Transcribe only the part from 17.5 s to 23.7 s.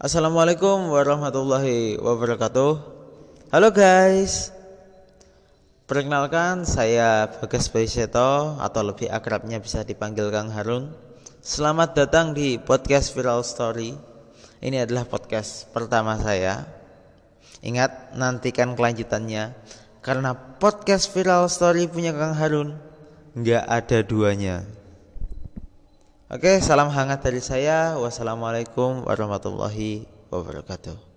Ingat nantikan kelanjutannya. Karena podcast Viral Story punya Kang Harun Nggak